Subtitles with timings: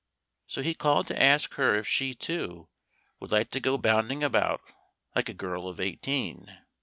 [0.47, 2.69] So he called to ask her if she, too,
[3.19, 4.61] would like to go bounding about
[5.15, 6.57] like a girl of eighteen.